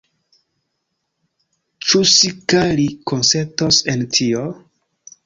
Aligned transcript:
Ĉu 1.87 2.01
si 2.11 2.31
kaj 2.53 2.63
li 2.79 2.87
konsentos 3.13 3.83
en 3.95 4.03
tio? 4.17 4.43